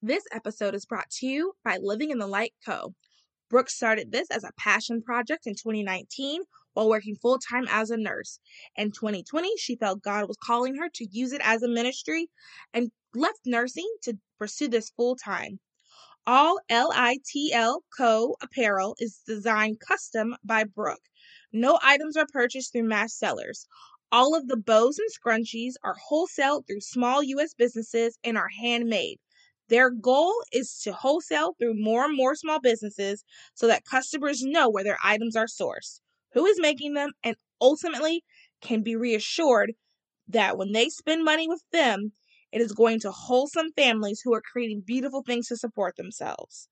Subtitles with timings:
[0.00, 2.94] This episode is brought to you by Living in the Light Co.
[3.50, 7.96] Brooke started this as a passion project in 2019 while working full time as a
[7.96, 8.38] nurse.
[8.76, 12.30] In 2020, she felt God was calling her to use it as a ministry
[12.72, 15.58] and left nursing to pursue this full time.
[16.28, 18.36] All LITL Co.
[18.40, 21.08] apparel is designed custom by Brooke.
[21.52, 23.66] No items are purchased through mass sellers.
[24.12, 27.52] All of the bows and scrunchies are wholesale through small U.S.
[27.52, 29.18] businesses and are handmade.
[29.68, 33.24] Their goal is to wholesale through more and more small businesses
[33.54, 36.00] so that customers know where their items are sourced,
[36.32, 38.24] who is making them, and ultimately
[38.60, 39.74] can be reassured
[40.28, 42.12] that when they spend money with them,
[42.52, 46.68] it is going to wholesome families who are creating beautiful things to support themselves.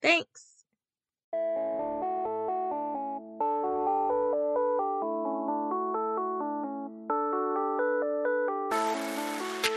[0.00, 0.46] Thanks.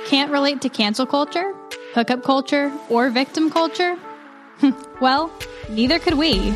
[0.08, 1.54] Can't relate to cancel culture,
[1.94, 3.98] hookup culture, or victim culture?
[5.02, 5.32] well,
[5.70, 6.54] neither could we.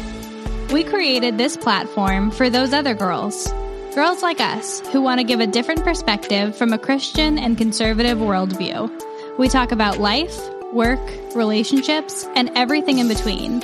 [0.72, 3.54] We created this platform for those other girls.
[3.94, 8.18] Girls like us who want to give a different perspective from a Christian and conservative
[8.18, 8.90] worldview.
[9.38, 10.38] We talk about life,
[10.74, 11.00] work,
[11.36, 13.64] relationships, and everything in between.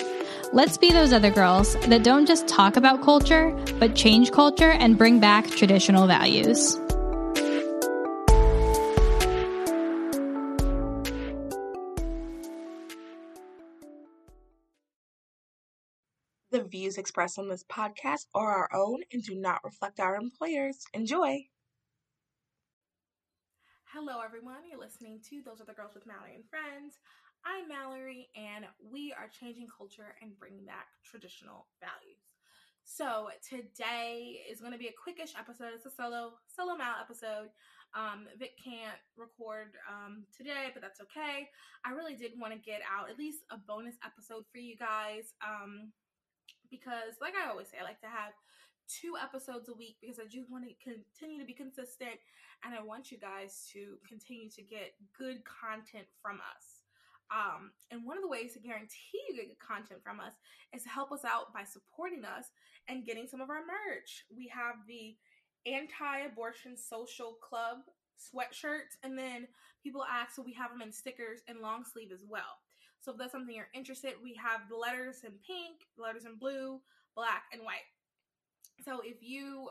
[0.53, 4.97] Let's be those other girls that don't just talk about culture, but change culture and
[4.97, 6.79] bring back traditional values.
[16.51, 20.83] The views expressed on this podcast are our own and do not reflect our employers.
[20.93, 21.47] Enjoy.
[23.93, 24.67] Hello, everyone.
[24.69, 26.99] You're listening to Those Other Girls with Mallory and Friends.
[27.45, 32.19] I'm Mallory, and we are changing culture and bringing back traditional values.
[32.83, 35.71] So today is going to be a quickish episode.
[35.73, 37.47] It's a solo solo Mal episode.
[37.95, 41.47] Um, Vic can't record um, today, but that's okay.
[41.85, 45.31] I really did want to get out at least a bonus episode for you guys.
[45.39, 45.93] Um,
[46.71, 48.33] because, like I always say, I like to have
[48.87, 52.17] two episodes a week because I do want to continue to be consistent
[52.63, 56.81] and I want you guys to continue to get good content from us.
[57.31, 60.33] Um, and one of the ways to guarantee you get good content from us
[60.75, 62.51] is to help us out by supporting us
[62.87, 64.25] and getting some of our merch.
[64.35, 65.15] We have the
[65.65, 67.87] anti abortion social club
[68.19, 69.47] sweatshirts, and then
[69.81, 72.59] people ask, so we have them in stickers and long sleeve as well.
[73.01, 76.37] So if that's something you're interested, we have the letters in pink, the letters in
[76.37, 76.79] blue,
[77.15, 77.89] black, and white.
[78.85, 79.69] So if you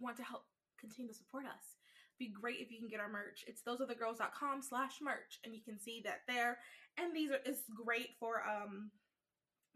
[0.00, 0.44] want to help
[0.78, 1.78] continue to support us,
[2.18, 3.44] be great if you can get our merch.
[3.46, 6.58] It's thoseothergirls.com slash merch, and you can see that there.
[6.98, 8.90] And these are is great for um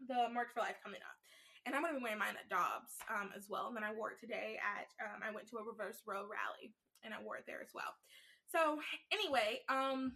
[0.07, 1.15] the March for Life coming up.
[1.65, 3.67] And I'm gonna be wearing mine at Dobbs um, as well.
[3.67, 6.73] And then I wore it today at um, I went to a reverse Roe rally
[7.03, 7.93] and I wore it there as well.
[8.51, 8.81] So
[9.13, 10.13] anyway, um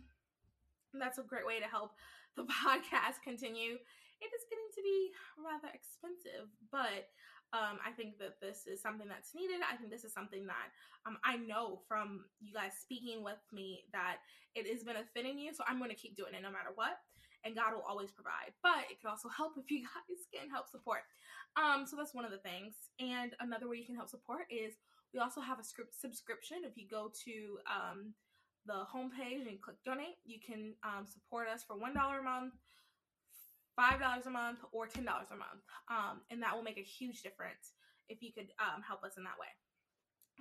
[0.93, 1.91] that's a great way to help
[2.35, 3.79] the podcast continue.
[4.21, 7.11] It is getting to be rather expensive, but
[7.53, 9.63] um, I think that this is something that's needed.
[9.63, 10.67] I think this is something that
[11.05, 14.17] um, I know from you guys speaking with me that
[14.55, 15.53] it is benefiting you.
[15.53, 16.99] So I'm going to keep doing it no matter what.
[17.43, 18.51] And God will always provide.
[18.63, 21.07] But it can also help if you guys can help support.
[21.55, 22.75] Um, so that's one of the things.
[22.99, 24.75] And another way you can help support is
[25.13, 26.65] we also have a script subscription.
[26.65, 27.33] If you go to
[27.69, 28.13] um,
[28.65, 32.53] the homepage and click donate, you can um, support us for $1 a month,
[33.79, 35.63] $5 a month, or $10 a month.
[35.89, 37.73] Um, and that will make a huge difference
[38.09, 39.47] if you could um, help us in that way.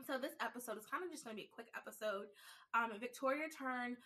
[0.06, 2.26] So this episode is kind of just going to be a quick episode.
[2.74, 3.96] Um, Victoria turned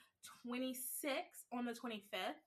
[0.45, 1.15] 26
[1.53, 2.45] on the 25th.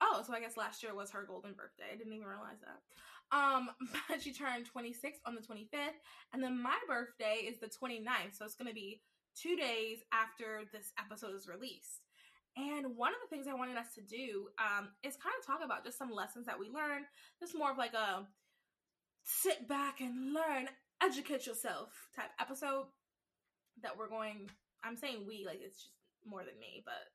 [0.00, 1.90] Oh, so I guess last year was her golden birthday.
[1.92, 2.82] I didn't even realize that.
[3.30, 3.70] Um,
[4.08, 6.00] but she turned 26 on the 25th,
[6.32, 9.02] and then my birthday is the 29th, so it's going to be
[9.40, 12.02] two days after this episode is released.
[12.56, 15.60] And one of the things I wanted us to do um, is kind of talk
[15.64, 17.06] about just some lessons that we learned.
[17.38, 18.26] Just more of like a
[19.22, 20.68] sit back and learn,
[21.02, 22.86] educate yourself type episode
[23.82, 24.50] that we're going.
[24.82, 25.94] I'm saying we, like it's just
[26.26, 27.06] more than me, but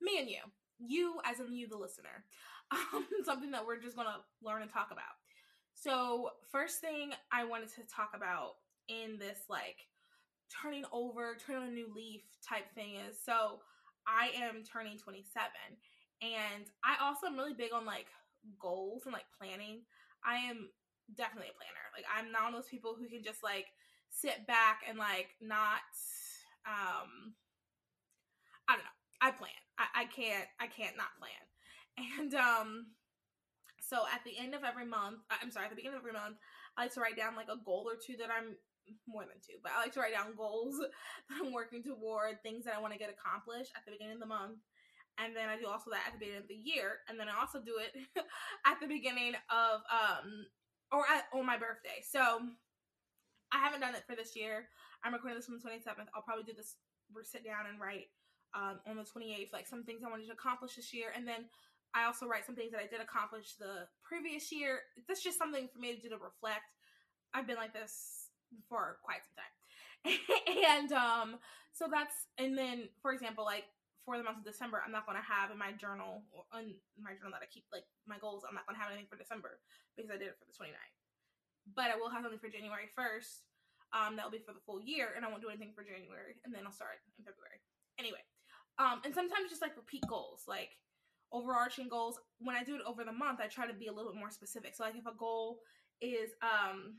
[0.00, 0.38] me and you,
[0.78, 2.24] you as in you, the listener,
[2.70, 5.18] um, something that we're just gonna learn and talk about.
[5.74, 8.52] So, first thing I wanted to talk about
[8.88, 9.88] in this like
[10.50, 13.60] turning over, turning a new leaf type thing is so
[14.06, 15.46] I am turning 27
[16.22, 18.06] and I also am really big on like
[18.60, 19.80] goals and like planning.
[20.24, 20.68] I am
[21.16, 21.86] definitely a planner.
[21.96, 23.66] Like I'm not one of those people who can just like
[24.10, 25.84] sit back and like not
[26.66, 27.34] um
[28.68, 28.98] I don't know.
[29.20, 29.60] I plan.
[29.78, 31.32] I, I can't I can't not plan.
[32.18, 32.86] And um
[33.80, 36.36] so at the end of every month, I'm sorry, at the beginning of every month,
[36.76, 38.56] I like to write down like a goal or two that I'm
[39.06, 40.78] more than two, but I like to write down goals
[41.28, 44.24] that I'm working toward, things that I want to get accomplished at the beginning of
[44.24, 44.60] the month.
[45.18, 47.06] And then I do also that at the beginning of the year.
[47.06, 47.94] And then I also do it
[48.66, 50.50] at the beginning of um
[50.90, 52.02] or at, on my birthday.
[52.02, 52.42] So
[53.54, 54.66] I haven't done it for this year.
[55.02, 56.10] I'm recording this on the 27th.
[56.14, 56.76] I'll probably do this
[57.14, 58.10] We sit down and write
[58.54, 61.14] um, on the 28th, like some things I wanted to accomplish this year.
[61.14, 61.46] And then
[61.94, 64.80] I also write some things that I did accomplish the previous year.
[65.06, 66.74] That's just something for me to do to reflect.
[67.34, 68.23] I've been like this
[68.68, 69.54] for quite some time.
[70.74, 71.28] and um,
[71.72, 73.64] so that's, and then, for example, like
[74.04, 76.22] for the month of December, I'm not going to have in my journal,
[76.52, 79.08] in my journal that I keep, like my goals, I'm not going to have anything
[79.08, 79.58] for December
[79.96, 80.96] because I did it for the 29th.
[81.72, 83.48] But I will have something for January 1st.
[83.94, 86.34] Um, that will be for the full year, and I won't do anything for January,
[86.42, 87.62] and then I'll start in February.
[87.94, 88.18] Anyway,
[88.82, 90.74] um, and sometimes just like repeat goals, like
[91.30, 92.18] overarching goals.
[92.38, 94.30] When I do it over the month, I try to be a little bit more
[94.30, 94.74] specific.
[94.74, 95.60] So like if a goal
[96.00, 96.98] is um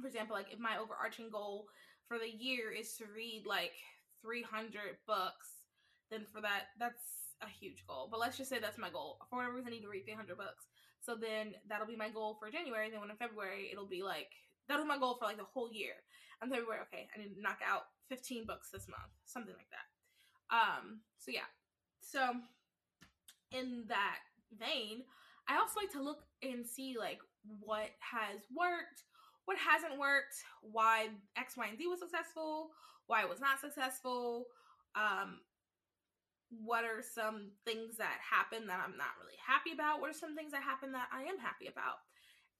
[0.00, 1.66] for example, like if my overarching goal
[2.06, 3.72] for the year is to read like
[4.22, 5.64] 300 books,
[6.10, 8.08] then for that that's a huge goal.
[8.10, 9.18] But let's just say that's my goal.
[9.30, 10.66] For whatever reason, I need to read 300 books.
[11.00, 12.90] So then that'll be my goal for January.
[12.90, 14.30] Then when in February, it'll be like
[14.68, 15.94] that was my goal for like the whole year.
[16.40, 19.88] And February, okay, I need to knock out 15 books this month, something like that.
[20.54, 21.48] Um, so yeah.
[22.00, 22.32] So
[23.52, 24.18] in that
[24.58, 25.02] vein,
[25.48, 27.18] I also like to look and see like
[27.60, 29.02] what has worked,
[29.48, 32.68] what hasn't worked, why X, Y, and Z was successful,
[33.06, 34.44] why it was not successful,
[34.94, 35.40] um,
[36.50, 40.36] what are some things that happen that I'm not really happy about, what are some
[40.36, 42.04] things that happen that I am happy about.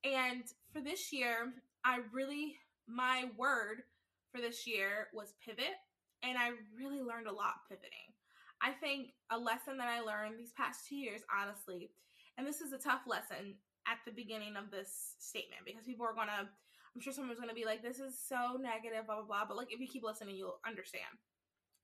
[0.01, 0.43] And
[0.73, 1.53] for this year,
[1.85, 2.55] I really,
[2.87, 3.85] my word
[4.31, 5.77] for this year was pivot,
[6.23, 8.17] and I really learned a lot pivoting.
[8.63, 11.91] I think a lesson that I learned these past two years, honestly,
[12.37, 16.13] and this is a tough lesson at the beginning of this statement because people are
[16.13, 16.49] gonna,
[16.95, 19.45] I'm sure someone's gonna be like, this is so negative, blah, blah, blah.
[19.47, 21.17] But like, if you keep listening, you'll understand.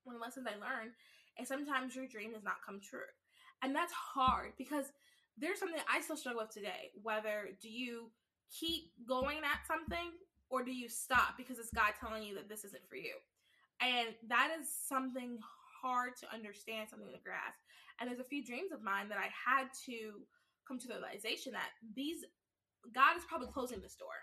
[0.03, 0.91] One lessons I learned
[1.39, 3.09] is sometimes your dream does not come true.
[3.63, 4.91] And that's hard because
[5.37, 6.91] there's something I still struggle with today.
[7.01, 8.11] Whether do you
[8.51, 10.11] keep going at something
[10.49, 13.15] or do you stop because it's God telling you that this isn't for you?
[13.81, 15.39] And that is something
[15.81, 17.59] hard to understand, something to grasp.
[17.99, 20.23] And there's a few dreams of mine that I had to
[20.67, 22.23] come to the realization that these
[22.93, 24.15] God is probably closing this door.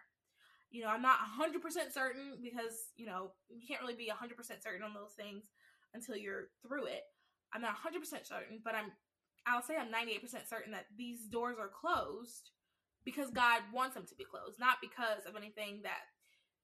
[0.72, 4.82] You know, I'm not 100% certain because, you know, you can't really be 100% certain
[4.82, 5.44] on those things
[5.94, 7.04] until you're through it.
[7.52, 8.90] I'm not 100% certain, but I'm
[9.46, 12.50] I'll say I'm 98% certain that these doors are closed
[13.04, 16.06] because God wants them to be closed, not because of anything that,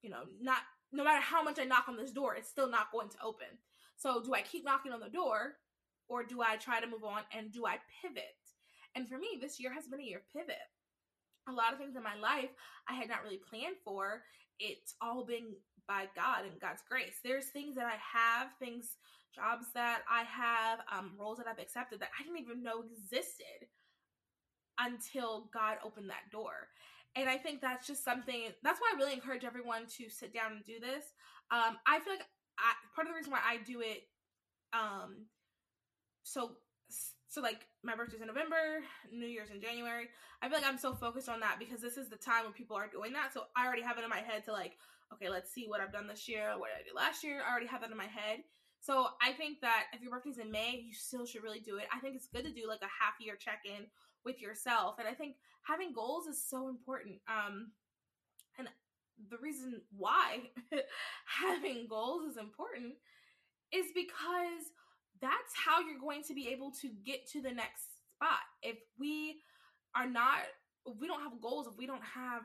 [0.03, 0.59] you know, not
[0.93, 3.49] no matter how much I knock on this door, it's still not going to open.
[3.97, 5.57] So, do I keep knocking on the door
[6.09, 8.23] or do I try to move on and do I pivot?
[8.95, 10.57] And for me, this year has been a year pivot.
[11.49, 12.51] A lot of things in my life
[12.89, 14.23] I had not really planned for.
[14.61, 15.55] It's all been
[15.87, 17.17] by God and God's grace.
[17.25, 18.97] There's things that I have, things,
[19.35, 23.69] jobs that I have, um, roles that I've accepted that I didn't even know existed
[24.79, 26.69] until God opened that door.
[27.17, 30.53] And I think that's just something, that's why I really encourage everyone to sit down
[30.53, 31.05] and do this.
[31.51, 32.27] Um, I feel like
[32.59, 34.03] I, part of the reason why I do it,
[34.73, 35.27] um,
[36.23, 36.53] so
[37.29, 38.81] so like my birthday's in November,
[39.13, 40.09] New Year's in January.
[40.41, 42.77] I feel like I'm so focused on that because this is the time when people
[42.77, 43.35] are doing that.
[43.35, 44.79] So I already have it in my head to like,
[45.13, 47.43] okay, let's see what I've done this year, what did I do last year.
[47.47, 48.41] I already have that in my head.
[48.81, 51.87] So I think that if your birthday's in May, you still should really do it.
[51.95, 53.87] I think it's good to do like a half year check in
[54.25, 57.17] with yourself, and I think having goals is so important.
[57.29, 57.73] Um,
[58.59, 58.69] and
[59.31, 60.51] the reason why
[61.25, 62.95] having goals is important
[63.73, 64.73] is because
[65.21, 68.43] that's how you're going to be able to get to the next spot.
[68.63, 69.43] If we
[69.95, 70.39] are not,
[70.87, 72.43] if we don't have goals, if we don't have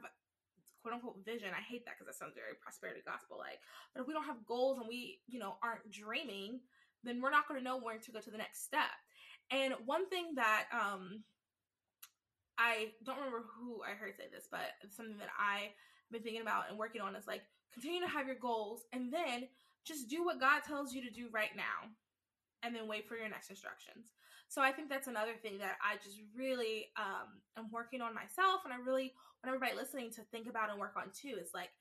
[0.81, 3.59] quote unquote vision, I hate that because that sounds very prosperity gospel like,
[3.93, 6.59] but if we don't have goals and we, you know, aren't dreaming,
[7.03, 8.91] then we're not going to know where to go to the next step.
[9.51, 11.23] And one thing that um
[12.57, 15.73] I don't remember who I heard say this, but something that I've
[16.11, 17.41] been thinking about and working on is like
[17.73, 19.47] continue to have your goals and then
[19.83, 21.89] just do what God tells you to do right now
[22.63, 24.13] and then wait for your next instructions.
[24.47, 28.61] So I think that's another thing that I just really um am working on myself
[28.65, 31.71] and I really want everybody listening to think about and work on too is like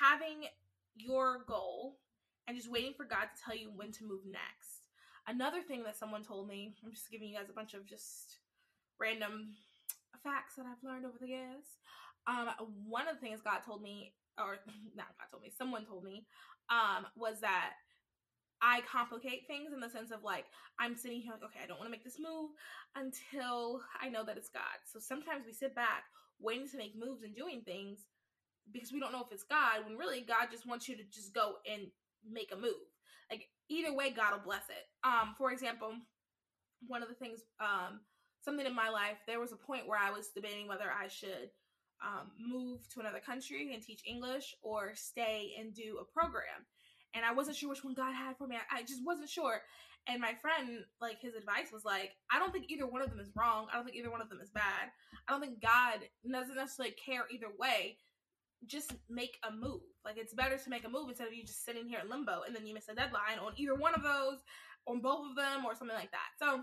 [0.00, 0.48] having
[0.96, 1.98] your goal
[2.46, 4.84] and just waiting for God to tell you when to move next.
[5.26, 8.38] Another thing that someone told me, I'm just giving you guys a bunch of just
[9.00, 9.54] random
[10.22, 11.64] facts that I've learned over the years.
[12.26, 12.48] Um,
[12.86, 14.58] one of the things God told me, or
[14.96, 16.26] not God told me, someone told me,
[16.68, 17.72] um, was that
[18.64, 20.46] I complicate things in the sense of like
[20.78, 22.50] I'm sitting here like, okay, I don't want to make this move
[22.96, 24.80] until I know that it's God.
[24.90, 26.04] So sometimes we sit back
[26.40, 28.06] waiting to make moves and doing things
[28.72, 31.34] because we don't know if it's God when really God just wants you to just
[31.34, 31.88] go and
[32.26, 32.88] make a move.
[33.30, 34.88] Like either way, God will bless it.
[35.04, 35.92] Um, for example,
[36.86, 38.00] one of the things, um,
[38.42, 41.50] something in my life, there was a point where I was debating whether I should
[42.02, 46.64] um, move to another country and teach English or stay and do a program.
[47.24, 48.56] And I wasn't sure which one God had for me.
[48.56, 49.62] I, I just wasn't sure.
[50.06, 53.18] And my friend, like his advice was like, I don't think either one of them
[53.18, 53.66] is wrong.
[53.72, 54.92] I don't think either one of them is bad.
[55.26, 56.00] I don't think God
[56.30, 57.96] doesn't necessarily care either way.
[58.66, 59.80] Just make a move.
[60.04, 62.42] Like it's better to make a move instead of you just sitting here in limbo
[62.46, 64.44] and then you miss a deadline on either one of those,
[64.86, 66.36] on both of them, or something like that.
[66.38, 66.60] So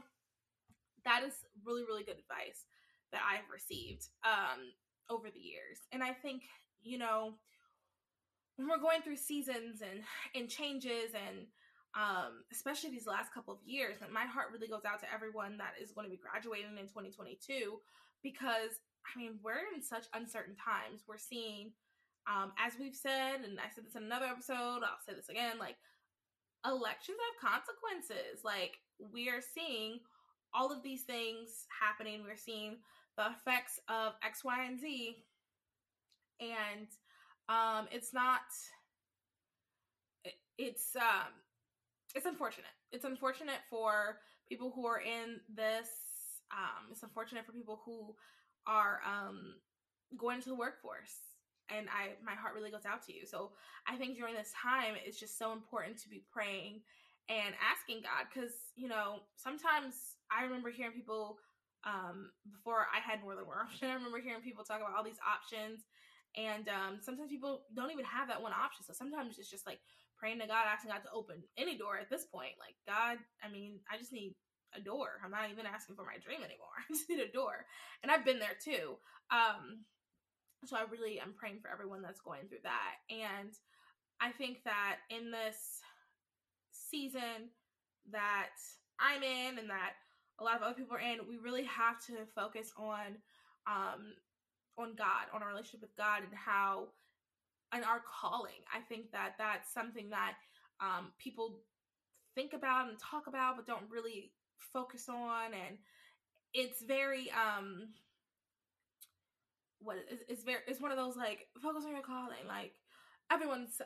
[1.06, 1.34] that is
[1.65, 2.65] really, really good advice
[3.12, 4.70] that I've received um,
[5.10, 5.80] over the years.
[5.91, 6.44] And I think,
[6.84, 7.34] you know,
[8.58, 10.01] when we're going through seasons and
[10.36, 11.48] and changes and
[11.93, 15.58] um, especially these last couple of years, and my heart really goes out to everyone
[15.58, 17.79] that is going to be graduating in 2022
[18.24, 21.03] because I mean we're in such uncertain times.
[21.08, 21.72] We're seeing,
[22.31, 24.88] um, as we've said, and I said this in another episode.
[24.88, 25.75] I'll say this again, like
[26.65, 28.43] elections have consequences.
[28.43, 28.79] Like
[29.12, 30.00] we are seeing
[30.53, 32.24] all of these things happening.
[32.24, 32.77] We're seeing
[33.17, 35.17] the effects of X, Y, and Z,
[36.39, 36.88] and
[37.51, 38.48] um, it's not.
[40.58, 41.34] It's um,
[42.15, 42.72] it's unfortunate.
[42.91, 45.89] It's unfortunate for people who are in this.
[46.51, 48.15] Um, it's unfortunate for people who
[48.67, 49.55] are um,
[50.17, 51.15] going into the workforce.
[51.70, 53.25] And I, my heart really goes out to you.
[53.25, 53.51] So
[53.88, 56.81] I think during this time, it's just so important to be praying
[57.29, 59.96] and asking God, because you know sometimes
[60.31, 61.39] I remember hearing people
[61.84, 63.89] um, before I had more than one option.
[63.89, 65.81] I remember hearing people talk about all these options,
[66.38, 68.85] and um, sometimes people don't even have that one option.
[68.85, 69.79] So sometimes it's just like
[70.17, 72.55] praying to God, asking God to open any door at this point.
[72.59, 74.35] Like, God, I mean, I just need
[74.75, 75.19] a door.
[75.23, 76.71] I'm not even asking for my dream anymore.
[76.79, 77.65] I just need a door.
[78.03, 78.95] And I've been there too.
[79.31, 79.83] Um,
[80.65, 83.01] so I really am praying for everyone that's going through that.
[83.09, 83.51] And
[84.21, 85.81] I think that in this
[86.71, 87.50] season
[88.11, 88.55] that
[89.00, 89.93] I'm in and that
[90.39, 93.17] a lot of other people are in, we really have to focus on
[93.67, 94.13] um
[94.78, 96.88] on God, on our relationship with God and how
[97.74, 98.63] and our calling.
[98.74, 100.34] I think that that's something that
[100.82, 101.60] um, people
[102.36, 104.32] think about and talk about, but don't really
[104.74, 105.54] focus on.
[105.54, 105.78] And
[106.54, 107.90] it's very um,
[109.80, 112.46] what is it's very it's one of those like focus on your calling.
[112.48, 112.74] Like
[113.32, 113.82] everyone's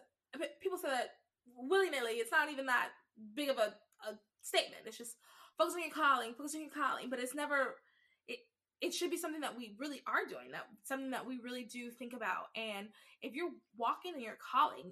[0.62, 1.12] people say that
[1.56, 2.14] willy nilly.
[2.14, 2.90] It's not even that
[3.36, 3.74] big of a,
[4.08, 4.84] a statement.
[4.86, 5.18] It's just
[5.58, 7.10] focus on your calling, focus on your calling.
[7.10, 7.76] But it's never
[8.28, 8.40] it
[8.94, 12.14] should be something that we really are doing that something that we really do think
[12.14, 12.48] about.
[12.56, 12.88] And
[13.22, 14.92] if you're walking in your calling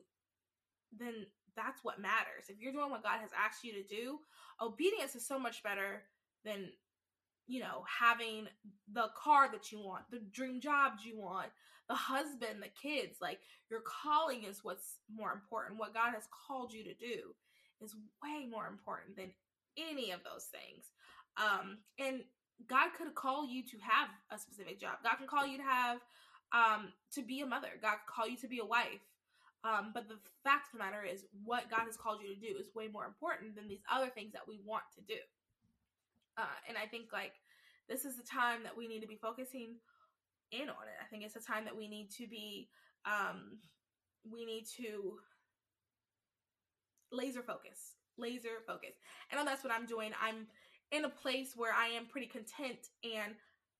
[0.97, 1.25] then
[1.55, 2.49] that's what matters.
[2.49, 4.19] If you're doing what god has asked you to do
[4.61, 6.03] obedience is so much better
[6.45, 6.69] than
[7.47, 8.47] you know having
[8.91, 11.49] the car that you want the dream job you want
[11.89, 13.17] the husband the kids.
[13.21, 15.79] Like your calling is what's more important.
[15.79, 17.33] What god has called you to do
[17.81, 19.31] is way more important than
[19.77, 20.85] any of those things.
[21.37, 22.21] Um and
[22.69, 24.97] God could call you to have a specific job.
[25.03, 25.99] God can call you to have
[26.53, 27.69] um to be a mother.
[27.81, 29.03] God could call you to be a wife.
[29.63, 32.59] Um, but the fact of the matter is what God has called you to do
[32.59, 35.19] is way more important than these other things that we want to do.
[36.37, 37.33] Uh, and I think like
[37.87, 39.75] this is the time that we need to be focusing
[40.51, 40.99] in on it.
[41.01, 42.69] I think it's a time that we need to be
[43.05, 43.59] um
[44.29, 45.19] we need to
[47.11, 48.93] laser focus laser focus
[49.31, 50.47] and that's what i'm doing i'm
[50.93, 53.33] in a place where I am pretty content and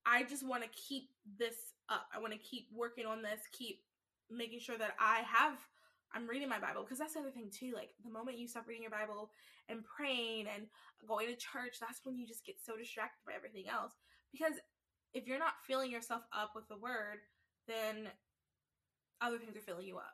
[0.06, 1.56] I just want to keep this
[1.88, 2.08] up.
[2.14, 3.80] I want to keep working on this, keep
[4.30, 5.58] making sure that I have
[6.16, 7.74] I'm reading my Bible because that's the other thing too.
[7.74, 9.32] Like the moment you stop reading your Bible
[9.68, 10.68] and praying and
[11.08, 13.94] going to church, that's when you just get so distracted by everything else.
[14.32, 14.54] Because
[15.14, 17.26] if you're not filling yourself up with the word,
[17.68, 18.10] then
[19.22, 20.14] other things are filling you up.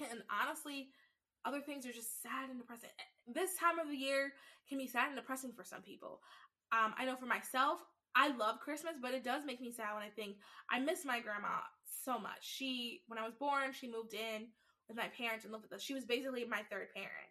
[0.10, 0.88] And honestly,
[1.44, 2.90] other things are just sad and depressing.
[3.26, 4.32] This time of the year
[4.68, 6.20] can be sad and depressing for some people.
[6.72, 7.80] Um, I know for myself,
[8.16, 10.36] I love Christmas, but it does make me sad when I think
[10.70, 11.60] I miss my grandma
[12.04, 12.42] so much.
[12.42, 14.46] She, when I was born, she moved in
[14.88, 15.82] with my parents and lived with us.
[15.82, 17.30] She was basically my third parent,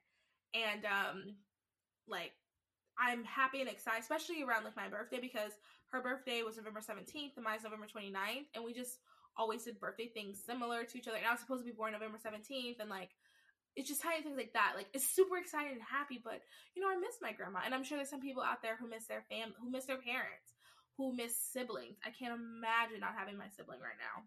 [0.54, 1.36] and um,
[2.08, 2.32] like
[2.98, 5.54] I'm happy and excited, especially around like my birthday because
[5.92, 9.00] her birthday was November 17th and mine's November 29th, and we just
[9.38, 11.18] always did birthday things similar to each other.
[11.18, 13.10] And I was supposed to be born November 17th, and like
[13.76, 14.74] it's just tiny things like that.
[14.76, 16.42] Like it's super excited and happy, but
[16.76, 17.62] you know, I miss my grandma.
[17.66, 20.02] And I'm sure there's some people out there who miss their fam who miss their
[20.02, 20.54] parents,
[20.98, 21.98] who miss siblings.
[22.06, 24.24] I can't imagine not having my sibling right now.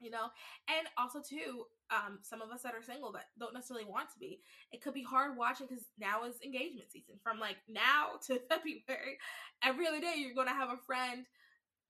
[0.00, 0.26] you know
[0.68, 4.18] and also too um some of us that are single that don't necessarily want to
[4.18, 4.40] be
[4.72, 9.18] it could be hard watching because now is engagement season from like now to february
[9.62, 11.24] every other day you're to have a friend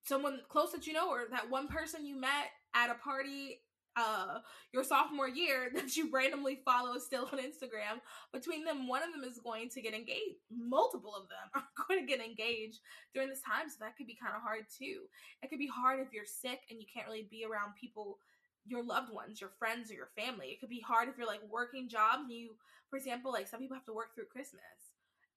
[0.04, 3.60] someone close that you know or that one person you met at a party
[3.96, 4.38] uh
[4.72, 8.00] your sophomore year that you randomly follow still on Instagram.
[8.32, 10.42] Between them, one of them is going to get engaged.
[10.50, 12.80] Multiple of them are going to get engaged
[13.12, 15.02] during this time, so that could be kind of hard too.
[15.42, 18.18] It could be hard if you're sick and you can't really be around people
[18.66, 20.48] your loved ones, your friends, or your family.
[20.48, 22.56] It could be hard if you're like working jobs and you,
[22.88, 24.94] for example, like some people have to work through Christmas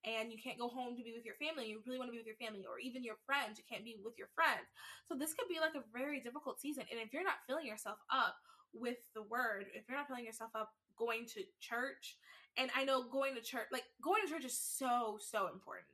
[0.07, 1.67] and you can't go home to be with your family.
[1.67, 3.59] You really want to be with your family, or even your friends.
[3.59, 4.71] You can't be with your friends.
[5.09, 6.87] So this could be like a very difficult season.
[6.87, 8.39] And if you're not filling yourself up
[8.73, 12.17] with the word, if you're not filling yourself up going to church,
[12.57, 15.87] and I know going to church, like going to church is so so important.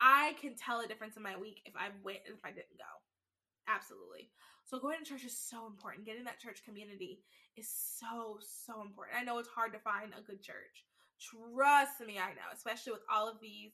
[0.00, 2.76] I can tell a difference in my week if I went and if I didn't
[2.76, 2.92] go.
[3.68, 4.28] Absolutely.
[4.64, 6.06] So going to church is so important.
[6.06, 7.20] Getting that church community
[7.56, 9.18] is so so important.
[9.18, 10.84] I know it's hard to find a good church.
[11.20, 13.72] Trust me, I know, especially with all of these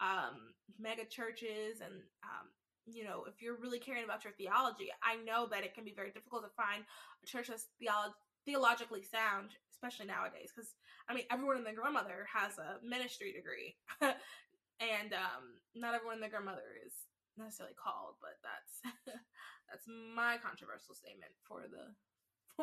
[0.00, 2.50] um, mega churches and um,
[2.86, 5.94] you know, if you're really caring about your theology, I know that it can be
[5.94, 6.84] very difficult to find
[7.22, 10.50] a church that's theolo- theologically sound, especially nowadays.
[10.54, 10.74] Because
[11.08, 16.22] I mean, everyone and their grandmother has a ministry degree, and um, not everyone and
[16.22, 16.94] their grandmother is
[17.38, 18.18] necessarily called.
[18.18, 18.96] But that's
[19.70, 21.84] that's my controversial statement for the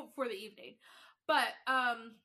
[0.16, 0.76] for the evening.
[1.28, 2.20] But um,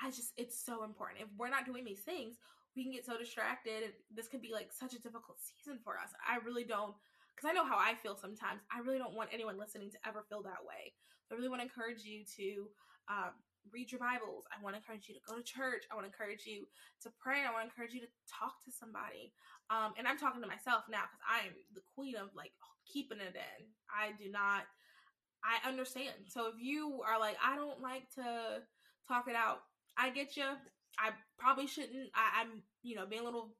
[0.00, 1.20] I just it's so important.
[1.22, 2.36] If we're not doing these things,
[2.76, 3.94] we can get so distracted.
[4.14, 6.10] This could be like such a difficult season for us.
[6.22, 6.94] I really don't
[7.34, 8.60] because I know how I feel sometimes.
[8.68, 10.92] I really don't want anyone listening to ever feel that way.
[11.24, 12.68] So I really want to encourage you to
[13.08, 13.32] um,
[13.72, 14.44] read your Bibles.
[14.52, 15.84] I want to encourage you to go to church.
[15.90, 16.68] I want to encourage you
[17.02, 17.42] to pray.
[17.42, 19.32] I want to encourage you to talk to somebody.
[19.70, 22.52] Um, and I'm talking to myself now because I am the queen of like
[22.84, 23.60] keeping it in.
[23.88, 24.68] I do not.
[25.40, 26.28] I understand.
[26.28, 28.60] So if you are like, I don't like to
[29.08, 29.64] talk it out,
[29.96, 30.60] I get you.
[30.98, 32.10] I probably shouldn't.
[32.14, 33.54] I, I'm, you know, being a little.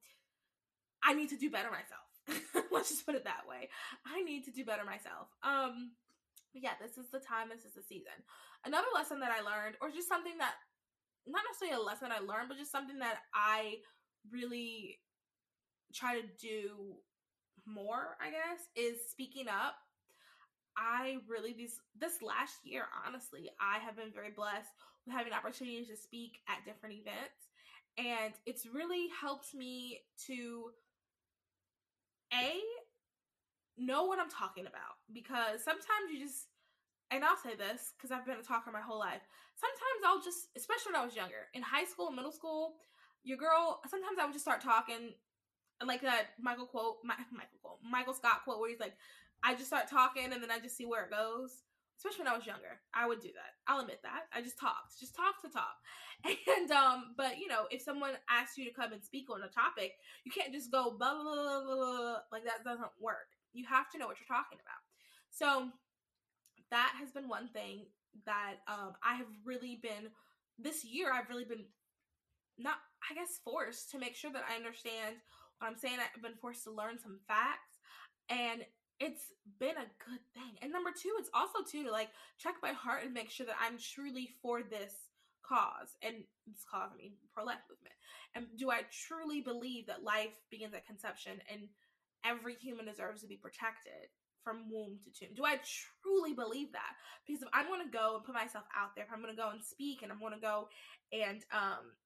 [1.02, 2.64] I need to do better myself.
[2.70, 3.68] Let's just put it that way.
[4.06, 5.28] I need to do better myself.
[5.42, 5.92] Um,
[6.52, 7.48] but yeah, this is the time.
[7.48, 8.12] This is the season.
[8.64, 10.54] Another lesson that I learned, or just something that,
[11.26, 13.76] not necessarily a lesson that I learned, but just something that I
[14.30, 14.98] really
[15.94, 16.96] try to do
[17.66, 19.76] more, I guess, is speaking up.
[20.76, 24.70] I really these this last year, honestly, I have been very blessed
[25.06, 27.50] with having opportunities to speak at different events.
[27.98, 30.70] And it's really helped me to
[32.32, 32.60] A
[33.76, 36.46] know what I'm talking about because sometimes you just
[37.10, 39.22] and I'll say this because I've been a talker my whole life.
[39.58, 42.74] Sometimes I'll just, especially when I was younger, in high school, middle school,
[43.24, 43.80] your girl.
[43.90, 45.18] Sometimes I would just start talking,
[45.84, 47.24] like that Michael quote, Michael
[47.60, 48.94] quote, Michael Scott quote, where he's like,
[49.44, 51.62] I just start talking and then I just see where it goes
[52.00, 52.80] especially when I was younger.
[52.96, 53.60] I would do that.
[53.68, 54.24] I'll admit that.
[54.32, 55.76] I just talked, just talk to talk.
[56.48, 59.48] And um, but you know, if someone asks you to come and speak on a
[59.48, 59.92] topic,
[60.24, 62.16] you can't just go blah blah blah blah, blah.
[62.30, 63.32] like that doesn't work.
[63.54, 64.84] You have to know what you're talking about.
[65.30, 65.68] So
[66.70, 67.86] that has been one thing
[68.26, 70.12] that um I have really been
[70.58, 71.64] this year I've really been
[72.58, 72.76] not
[73.10, 75.16] I guess forced to make sure that I understand
[75.58, 76.00] what I'm saying.
[76.00, 77.80] I've been forced to learn some facts
[78.28, 78.60] and
[79.00, 80.60] it's been a good thing.
[80.60, 83.56] And number two, it's also too to like check my heart and make sure that
[83.60, 84.92] I'm truly for this
[85.40, 87.96] cause and this cause, I mean, pro life movement.
[88.36, 91.66] And do I truly believe that life begins at conception and
[92.24, 94.12] every human deserves to be protected
[94.44, 95.34] from womb to tomb?
[95.34, 96.92] Do I truly believe that?
[97.26, 99.40] Because if I'm going to go and put myself out there, if I'm going to
[99.40, 100.68] go and speak and I'm going to go
[101.10, 101.96] and um,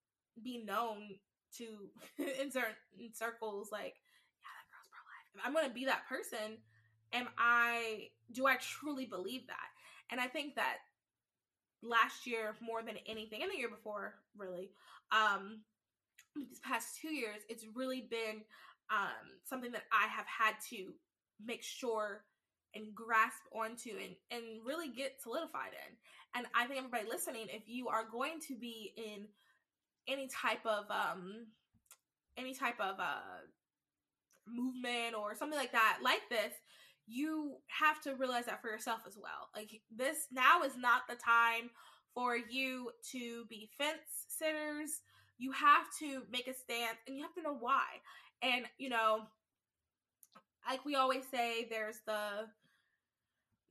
[0.43, 1.19] be known
[1.59, 1.91] to
[2.41, 2.79] in certain
[3.13, 3.99] circles, like,
[4.39, 5.27] yeah, that girl's pro life.
[5.35, 6.63] If I'm going to be that person,
[7.15, 9.69] am I do I truly believe that?
[10.11, 10.79] And I think that
[11.83, 14.71] last year more than anything, and the year before, really,
[15.13, 15.61] um,
[16.37, 18.43] these past two years, it's really been
[18.91, 20.93] um something that I have had to
[21.45, 22.25] make sure
[22.75, 25.97] and grasp onto and and really get solidified in.
[26.37, 29.27] And I think everybody listening, if you are going to be in
[30.09, 31.47] any type of um
[32.37, 33.47] any type of uh
[34.47, 36.53] movement or something like that like this
[37.07, 39.51] you have to realize that for yourself as well.
[39.55, 41.71] Like this now is not the time
[42.15, 45.03] for you to be fence sitters.
[45.39, 47.85] You have to make a stance and you have to know why.
[48.43, 49.23] And you know,
[50.69, 52.49] like we always say, there's the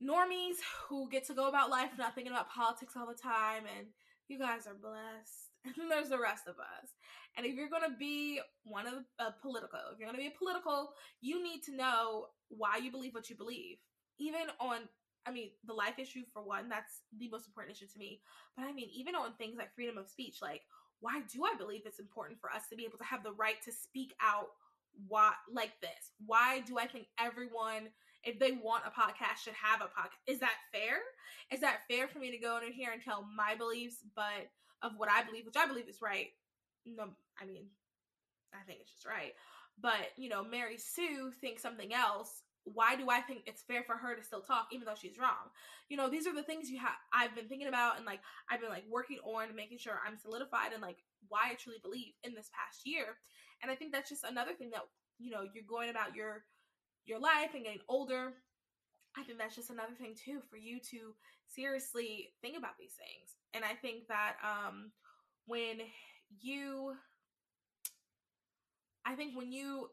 [0.02, 0.56] normies
[0.88, 3.86] who get to go about life not thinking about politics all the time and
[4.28, 5.40] you guys are blessed.
[5.64, 6.90] And then there's the rest of us.
[7.36, 10.22] And if you're going to be one of a uh, political, if you're going to
[10.22, 13.78] be a political, you need to know why you believe what you believe.
[14.18, 14.88] Even on
[15.26, 18.20] I mean, the life issue for one, that's the most important issue to me.
[18.56, 20.62] But I mean, even on things like freedom of speech, like
[21.00, 23.60] why do I believe it's important for us to be able to have the right
[23.64, 24.48] to speak out
[25.08, 26.12] why like this?
[26.24, 27.88] Why do I think everyone
[28.22, 30.16] if they want a podcast should have a podcast?
[30.26, 30.98] Is that fair?
[31.50, 34.48] Is that fair for me to go in here and tell my beliefs but
[34.82, 36.28] of what I believe, which I believe is right?
[36.86, 37.08] No,
[37.40, 37.66] I mean,
[38.52, 39.32] I think it's just right.
[39.80, 43.94] But, you know, Mary Sue thinks something else why do I think it's fair for
[43.94, 45.52] her to still talk even though she's wrong?
[45.88, 48.20] You know, these are the things you have I've been thinking about and like
[48.50, 52.14] I've been like working on making sure I'm solidified and like why I truly believe
[52.24, 53.18] in this past year.
[53.62, 54.82] And I think that's just another thing that,
[55.18, 56.44] you know, you're going about your
[57.04, 58.32] your life and getting older.
[59.16, 61.14] I think that's just another thing too for you to
[61.46, 63.36] seriously think about these things.
[63.52, 64.90] And I think that um
[65.46, 65.80] when
[66.40, 66.94] you
[69.06, 69.88] I think when you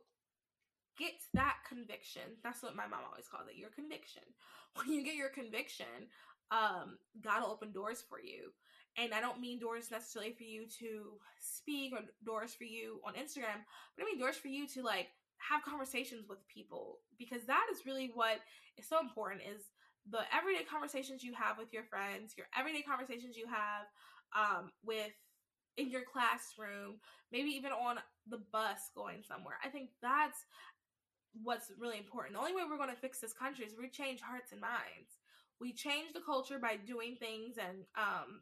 [0.98, 4.24] get that conviction, that's what my mom always called it, your conviction.
[4.74, 6.08] When you get your conviction,
[6.50, 8.54] um, God will open doors for you.
[8.98, 13.16] And I don't mean doors necessarily for you to speak or doors for you on
[13.16, 15.08] Instagram, but I mean doors for you to like
[15.40, 18.40] have conversations with people because that is really what
[18.78, 19.64] is so important is
[20.10, 23.88] the everyday conversations you have with your friends, your everyday conversations you have
[24.36, 25.12] um, with
[25.78, 27.00] in your classroom,
[27.32, 27.98] maybe even on
[28.30, 29.56] the bus going somewhere.
[29.64, 30.46] I think that's
[31.44, 32.36] what's really important.
[32.36, 35.18] The only way we're going to fix this country is we change hearts and minds.
[35.60, 38.42] We change the culture by doing things and um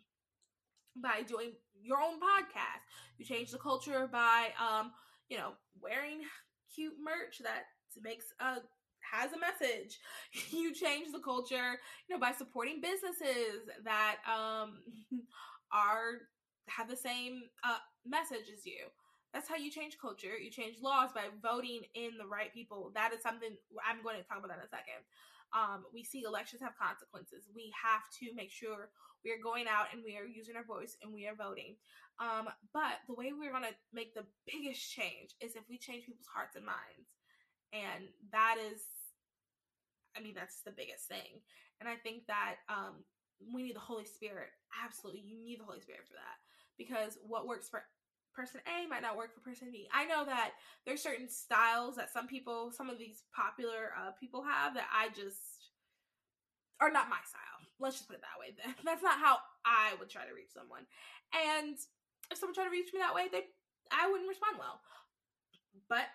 [0.95, 2.83] by doing your own podcast.
[3.17, 4.91] You change the culture by um
[5.29, 6.21] you know wearing
[6.73, 7.63] cute merch that
[8.01, 8.57] makes a
[9.11, 9.99] has a message.
[10.51, 14.79] You change the culture, you know, by supporting businesses that um
[15.71, 16.21] are
[16.69, 18.87] have the same uh message as you.
[19.33, 20.37] That's how you change culture.
[20.37, 22.91] You change laws by voting in the right people.
[22.95, 23.53] That is something
[23.85, 25.05] I'm going to talk about that in a second.
[25.53, 27.45] Um, we see elections have consequences.
[27.53, 28.89] We have to make sure
[29.25, 31.77] we are going out and we are using our voice and we are voting.
[32.19, 36.05] Um, but the way we're going to make the biggest change is if we change
[36.05, 37.13] people's hearts and minds.
[37.73, 38.81] And that is,
[40.17, 41.41] I mean, that's the biggest thing.
[41.79, 43.05] And I think that um,
[43.53, 44.49] we need the Holy Spirit.
[44.73, 45.21] Absolutely.
[45.21, 46.37] You need the Holy Spirit for that.
[46.79, 47.83] Because what works for
[48.33, 49.91] person A might not work for person B.
[49.93, 50.51] I know that
[50.87, 55.09] there's certain styles that some people, some of these popular uh, people have that I
[55.09, 55.75] just
[56.79, 57.59] are not my style.
[57.79, 58.55] Let's just put it that way.
[58.55, 59.37] Then That's not how
[59.67, 60.87] I would try to reach someone.
[61.35, 61.75] And
[62.31, 63.43] if someone tried to reach me that way, they
[63.91, 64.79] I wouldn't respond well.
[65.91, 66.07] But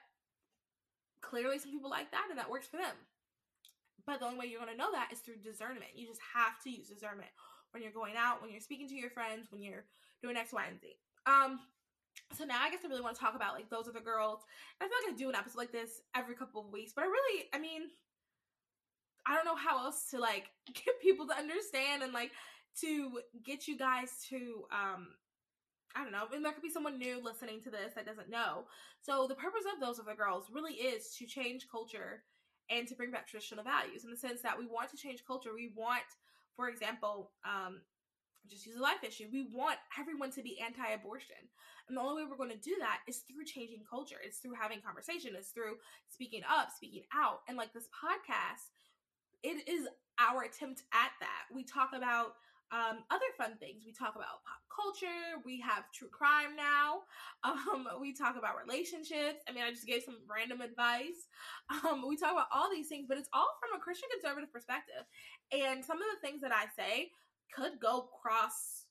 [1.20, 2.96] clearly some people like that and that works for them.
[4.06, 5.96] But the only way you're going to know that is through discernment.
[5.96, 7.32] You just have to use discernment
[7.72, 9.84] when you're going out, when you're speaking to your friends, when you're
[10.24, 10.96] doing X, Y, and Z.
[11.26, 11.60] Um,
[12.32, 14.40] so now I guess I really want to talk about like those other girls.
[14.80, 17.08] I feel like I do an episode like this every couple of weeks, but I
[17.08, 17.82] really, I mean,
[19.26, 22.32] I don't know how else to like get people to understand and like
[22.80, 25.08] to get you guys to um
[25.96, 28.64] I don't know, and there could be someone new listening to this that doesn't know.
[29.00, 32.24] So the purpose of those other girls really is to change culture
[32.68, 35.50] and to bring back traditional values in the sense that we want to change culture.
[35.54, 36.02] We want,
[36.56, 37.82] for example, um,
[38.48, 39.26] just use a life issue.
[39.32, 41.48] We want everyone to be anti-abortion.
[41.88, 44.16] And the only way we're going to do that is through changing culture.
[44.24, 45.32] It's through having conversation.
[45.36, 45.76] It's through
[46.08, 47.40] speaking up, speaking out.
[47.48, 48.72] And like this podcast,
[49.42, 51.52] it is our attempt at that.
[51.54, 52.36] We talk about
[52.72, 53.84] um, other fun things.
[53.86, 55.38] We talk about pop culture.
[55.44, 57.02] We have true crime now.
[57.44, 59.44] Um, we talk about relationships.
[59.46, 61.28] I mean, I just gave some random advice.
[61.84, 65.04] Um, we talk about all these things, but it's all from a Christian conservative perspective.
[65.52, 67.10] And some of the things that I say
[67.54, 68.86] could go cross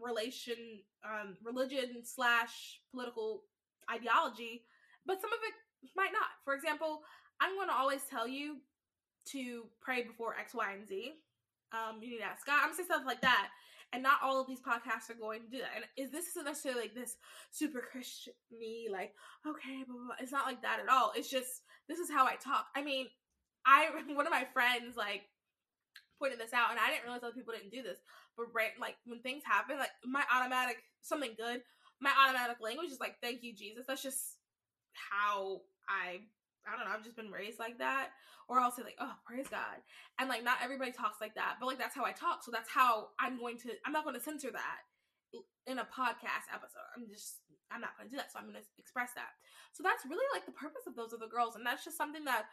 [0.00, 0.56] relation
[1.04, 3.42] um, religion slash political
[3.90, 4.62] ideology
[5.06, 5.54] but some of it
[5.94, 6.28] might not.
[6.44, 7.02] For example
[7.40, 8.56] i'm going to always tell you
[9.32, 11.14] to pray before x y and z.
[11.72, 12.60] Um, you need to ask god.
[12.62, 13.48] I'm going to say stuff like that
[13.92, 15.70] and not all of these podcasts are going to do that.
[15.76, 17.16] And is this isn't necessarily like this
[17.50, 19.14] super christian me like
[19.46, 20.16] okay blah, blah, blah.
[20.20, 21.12] it's not like that at all.
[21.16, 22.66] It's just this is how i talk.
[22.74, 23.06] I mean
[23.64, 25.22] i one of my friends like
[26.18, 27.98] pointed this out, and I didn't realize other people didn't do this.
[28.36, 31.62] But right, like when things happen, like my automatic something good,
[32.00, 34.38] my automatic language is like "Thank you, Jesus." That's just
[34.92, 36.26] how I.
[36.66, 36.90] I don't know.
[36.90, 38.10] I've just been raised like that,
[38.48, 39.78] or I'll say like, "Oh, praise God,"
[40.18, 42.42] and like not everybody talks like that, but like that's how I talk.
[42.42, 43.70] So that's how I'm going to.
[43.86, 44.82] I'm not going to censor that
[45.66, 46.90] in a podcast episode.
[46.96, 47.38] I'm just
[47.70, 48.32] I'm not going to do that.
[48.32, 49.34] So I'm going to express that.
[49.74, 52.46] So that's really like the purpose of those other girls, and that's just something that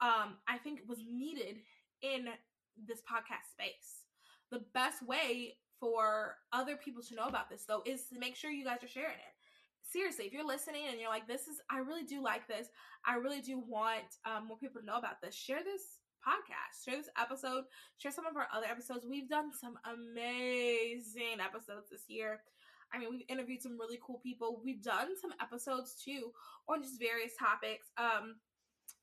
[0.00, 1.60] um I think was needed
[2.02, 2.28] in
[2.86, 4.04] this podcast space.
[4.50, 8.50] The best way for other people to know about this though is to make sure
[8.50, 9.34] you guys are sharing it.
[9.82, 12.68] Seriously, if you're listening and you're like, this is, I really do like this.
[13.06, 15.34] I really do want um, more people to know about this.
[15.34, 16.84] Share this podcast.
[16.84, 17.64] Share this episode,
[17.96, 19.06] share some of our other episodes.
[19.08, 22.40] We've done some amazing episodes this year.
[22.92, 24.60] I mean, we've interviewed some really cool people.
[24.64, 26.32] We've done some episodes too
[26.68, 27.88] on just various topics.
[27.96, 28.36] Um,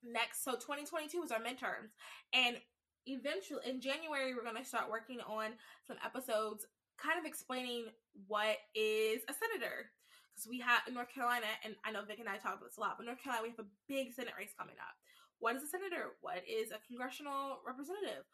[0.03, 1.93] next, so 2022 is our midterms,
[2.33, 2.57] and
[3.05, 5.51] eventually in January we're going to start working on
[5.87, 6.65] some episodes,
[6.97, 7.85] kind of explaining
[8.27, 9.91] what is a senator.
[10.33, 12.77] Because we have in North Carolina, and I know Vic and I talk about this
[12.77, 14.91] a lot, but North Carolina we have a big Senate race coming up.
[15.39, 16.19] What is a senator?
[16.19, 18.27] What is a congressional representative?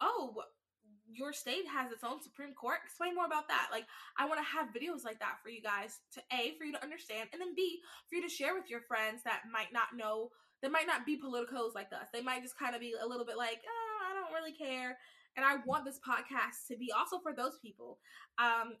[0.00, 0.44] Oh,
[1.08, 2.84] your state has its own Supreme Court.
[2.84, 3.68] Explain more about that.
[3.72, 3.88] Like,
[4.20, 6.84] I want to have videos like that for you guys to A, for you to
[6.84, 10.28] understand, and then B, for you to share with your friends that might not know,
[10.60, 12.12] that might not be politicos like us.
[12.12, 13.87] They might just kind of be a little bit like, I
[14.28, 14.98] don't really care.
[15.36, 17.98] And I want this podcast to be also for those people.
[18.38, 18.74] Um,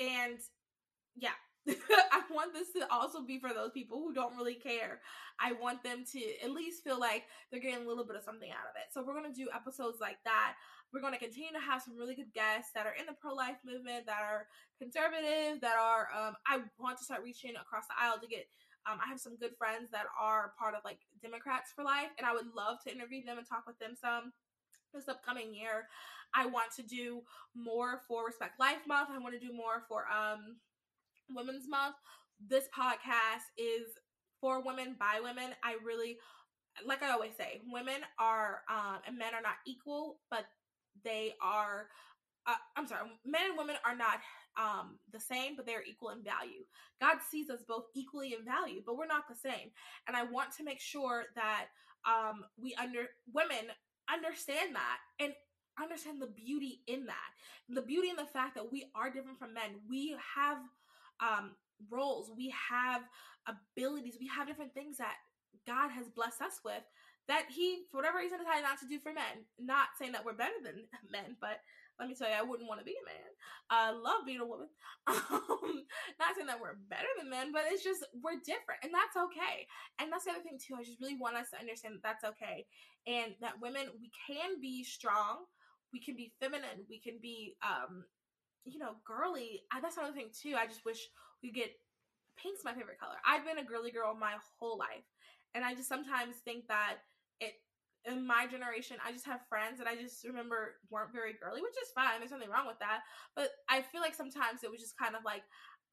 [0.00, 0.38] and
[1.16, 1.36] yeah,
[1.68, 5.00] I want this to also be for those people who don't really care.
[5.40, 8.50] I want them to at least feel like they're getting a little bit of something
[8.50, 8.92] out of it.
[8.92, 10.54] So we're going to do episodes like that.
[10.92, 13.34] We're going to continue to have some really good guests that are in the pro
[13.34, 14.48] life movement, that are
[14.80, 18.48] conservative, that are, um, I want to start reaching across the aisle to get.
[18.88, 22.24] Um, I have some good friends that are part of like Democrats for Life, and
[22.26, 24.32] I would love to interview them and talk with them some
[24.92, 25.88] this upcoming year.
[26.34, 27.22] I want to do
[27.54, 29.10] more for Respect Life Month.
[29.12, 30.56] I want to do more for um
[31.30, 31.96] Women's Month.
[32.46, 33.86] This podcast is
[34.40, 35.50] for women by women.
[35.64, 36.18] I really
[36.86, 40.44] like I always say, women are um and men are not equal, but
[41.04, 41.88] they are
[42.46, 44.20] uh, I'm sorry, men and women are not
[44.56, 46.64] um, the same, but they're equal in value.
[47.00, 49.70] God sees us both equally in value, but we're not the same.
[50.06, 51.66] And I want to make sure that
[52.06, 53.68] um, we under women
[54.12, 55.32] understand that and
[55.80, 57.30] understand the beauty in that,
[57.68, 59.80] the beauty in the fact that we are different from men.
[59.88, 60.58] We have
[61.20, 61.52] um,
[61.90, 63.02] roles, we have
[63.46, 65.14] abilities, we have different things that
[65.66, 66.82] God has blessed us with
[67.28, 69.44] that he, for whatever reason, decided not to do for men.
[69.60, 71.60] Not saying that we're better than men, but
[71.98, 73.30] let me tell you, I wouldn't want to be a man.
[73.70, 74.68] I love being a woman.
[75.08, 75.84] Um,
[76.20, 79.66] not saying that we're better than men, but it's just we're different, and that's okay.
[79.98, 80.76] And that's the other thing too.
[80.78, 82.66] I just really want us to understand that that's okay,
[83.06, 85.48] and that women we can be strong,
[85.92, 88.04] we can be feminine, we can be, um,
[88.64, 89.62] you know, girly.
[89.72, 90.56] I, that's another thing too.
[90.58, 91.08] I just wish
[91.42, 91.72] we get
[92.36, 93.16] pink's my favorite color.
[93.26, 95.08] I've been a girly girl my whole life,
[95.54, 97.00] and I just sometimes think that
[98.08, 101.76] in my generation, I just have friends that I just remember weren't very girly, which
[101.82, 102.18] is fine.
[102.18, 103.04] There's nothing wrong with that.
[103.36, 105.42] But I feel like sometimes it was just kind of like,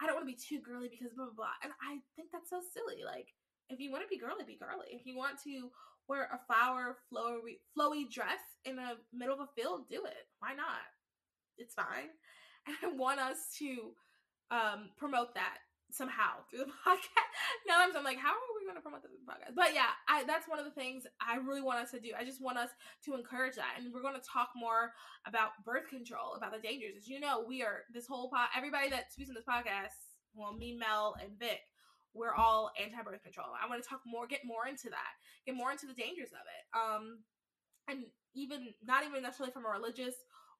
[0.02, 1.58] I don't want to be too girly because blah, blah, blah.
[1.64, 3.04] And I think that's so silly.
[3.04, 3.36] Like,
[3.70, 4.92] if you want to be girly, be girly.
[4.92, 5.72] If you want to
[6.08, 10.30] wear a flower, flowy, flowy dress in the middle of a field, do it.
[10.40, 10.84] Why not?
[11.58, 12.12] It's fine.
[12.68, 13.94] And I want us to
[14.50, 17.30] um, promote that somehow through the podcast.
[17.68, 19.54] now I'm, like, how are we going to promote this podcast?
[19.54, 22.18] But yeah, I, that's one of the things I really want us to do.
[22.18, 22.70] I just want us
[23.06, 24.92] to encourage that, and we're going to talk more
[25.28, 26.98] about birth control, about the dangers.
[26.98, 28.50] As you know, we are this whole pod.
[28.58, 31.62] Everybody that speaks this podcast, well, me, Mel, and Vic.
[32.16, 33.48] We're all anti-birth control.
[33.62, 35.14] I want to talk more, get more into that,
[35.46, 36.64] get more into the dangers of it.
[36.72, 37.20] Um,
[37.90, 40.16] and even not even necessarily from a religious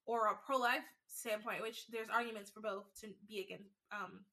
[0.06, 4.26] or a pro-life standpoint, which there's arguments for both to be against um,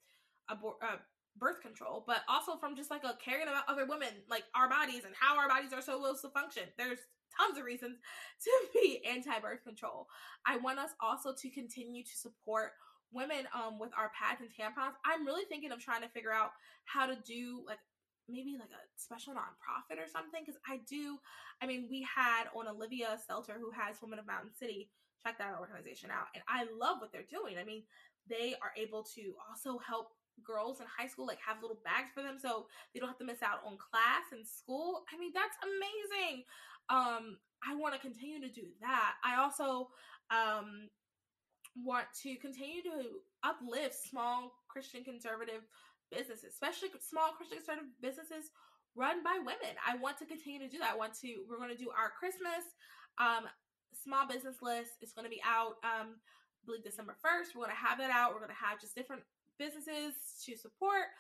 [0.51, 0.99] abor- uh,
[1.37, 5.03] birth control, but also from just like a caring about other women, like our bodies
[5.05, 6.65] and how our bodies are so supposed to function.
[6.77, 6.99] There's
[7.37, 7.99] tons of reasons
[8.45, 10.07] to be anti-birth control.
[10.47, 12.73] I want us also to continue to support
[13.13, 14.97] women um with our pads and tampons.
[15.05, 16.51] I'm really thinking of trying to figure out
[16.85, 17.79] how to do like
[18.29, 21.19] maybe like a special nonprofit or something because I do.
[21.61, 24.91] I mean, we had on Olivia Stelter who has Women of Mountain City.
[25.25, 27.55] Check that organization out, and I love what they're doing.
[27.57, 27.85] I mean,
[28.29, 30.09] they are able to also help
[30.45, 33.25] girls in high school like have little bags for them so they don't have to
[33.25, 35.05] miss out on class and school.
[35.13, 36.45] I mean, that's amazing.
[36.89, 39.15] Um, I want to continue to do that.
[39.25, 39.89] I also
[40.31, 40.89] um
[41.77, 45.63] want to continue to uplift small Christian conservative
[46.11, 48.51] businesses, especially small Christian conservative businesses
[48.95, 49.73] run by women.
[49.81, 50.93] I want to continue to do that.
[50.93, 52.67] I want to we're going to do our Christmas
[53.19, 53.49] um
[53.93, 55.01] small business list.
[55.01, 57.55] It's going to be out um I believe December 1st.
[57.55, 58.33] We're going to have it out.
[58.33, 59.23] We're going to have just different
[59.63, 61.15] businesses to support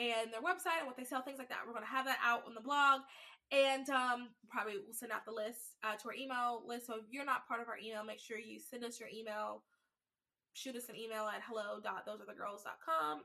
[0.00, 1.60] and their website and what they sell, things like that.
[1.66, 3.04] We're going to have that out on the blog.
[3.52, 6.86] And um, probably we'll send out the list uh, to our email list.
[6.86, 9.62] So if you're not part of our email, make sure you send us your email.
[10.54, 13.20] Shoot us an email at hello.thoseothergirls.com.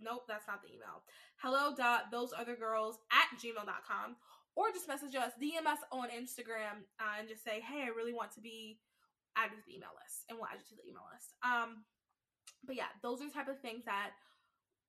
[0.00, 1.04] Nope, that's not the email.
[1.44, 4.16] Hello.thoseothergirls at gmail.com.
[4.56, 8.14] Or just message us, DM us on Instagram, uh, and just say, hey, I really
[8.14, 8.78] want to be
[9.36, 10.24] added to the email list.
[10.30, 11.34] And we'll add you to the email list.
[11.42, 11.84] Um,
[12.66, 14.10] but yeah, those are the type of things that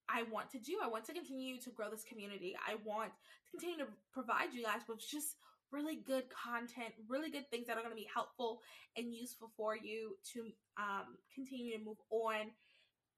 [0.09, 0.77] I want to do.
[0.83, 2.55] I want to continue to grow this community.
[2.55, 5.35] I want to continue to provide you guys with just
[5.71, 8.61] really good content, really good things that are going to be helpful
[8.97, 12.51] and useful for you to um, continue to move on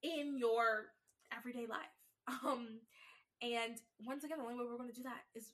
[0.03, 0.93] in your
[1.35, 1.93] everyday life.
[2.43, 2.81] Um,
[3.41, 5.53] and once again, the only way we're going to do that is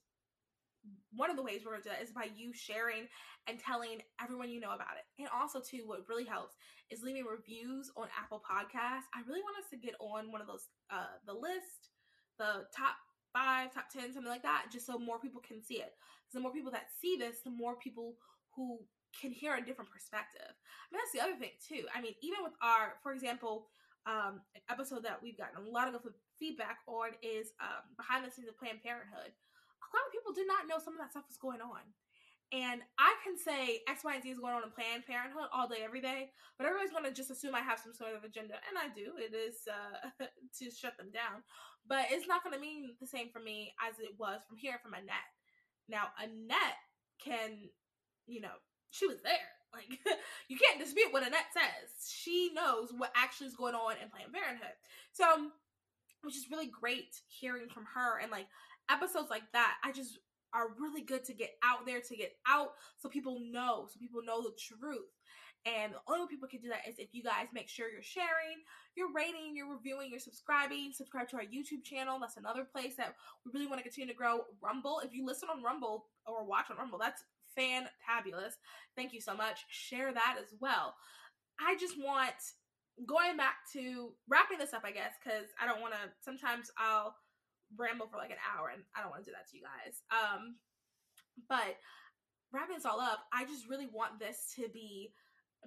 [1.16, 3.08] one of the ways we're going to do that is by you sharing
[3.48, 5.06] and telling everyone you know about it.
[5.20, 6.56] And also, too, what really helps
[6.90, 9.08] is leaving reviews on Apple Podcasts.
[9.14, 11.92] I really want us to get on one of those, uh, the list,
[12.38, 12.96] the top
[13.32, 15.94] five, top 10, something like that, just so more people can see it.
[16.30, 18.16] So the more people that see this, the more people
[18.56, 18.80] who
[19.20, 20.50] can hear a different perspective.
[20.50, 21.86] I mean, that's the other thing, too.
[21.94, 23.70] I mean, even with our, for example,
[24.06, 26.02] um, an episode that we've gotten a lot of
[26.40, 29.32] feedback on is um, behind the scenes of Planned Parenthood
[29.84, 31.84] a lot of people did not know some of that stuff was going on.
[32.54, 35.68] And I can say X, Y, and Z is going on in Planned Parenthood all
[35.68, 38.62] day, every day, but everybody's going to just assume I have some sort of agenda,
[38.70, 39.18] and I do.
[39.18, 40.14] It is uh,
[40.62, 41.42] to shut them down,
[41.90, 44.78] but it's not going to mean the same for me as it was from hearing
[44.84, 45.34] from Annette.
[45.90, 46.78] Now, Annette
[47.18, 47.74] can,
[48.28, 49.50] you know, she was there.
[49.74, 49.90] Like,
[50.48, 52.06] you can't dispute what Annette says.
[52.06, 54.78] She knows what actually is going on in Planned Parenthood.
[55.12, 55.50] So,
[56.22, 58.48] which is really great hearing from her and like
[58.90, 60.20] episodes like that, I just
[60.54, 64.22] are really good to get out there, to get out so people know, so people
[64.24, 65.10] know the truth.
[65.66, 68.04] And the only way people can do that is if you guys make sure you're
[68.04, 68.60] sharing,
[68.96, 72.20] you're rating, you're reviewing, you're subscribing, subscribe to our YouTube channel.
[72.20, 73.16] That's another place that
[73.46, 74.42] we really want to continue to grow.
[74.62, 77.24] Rumble, if you listen on Rumble or watch on Rumble, that's
[77.58, 78.60] fantabulous.
[78.98, 79.64] Thank you so much.
[79.70, 80.96] Share that as well.
[81.60, 82.36] I just want
[83.08, 86.12] going back to wrapping this up, I guess, because I don't want to.
[86.22, 87.16] Sometimes I'll
[87.78, 90.02] ramble for like an hour and I don't want to do that to you guys.
[90.12, 90.56] Um,
[91.50, 91.78] but
[92.52, 95.14] wrapping this all up, I just really want this to be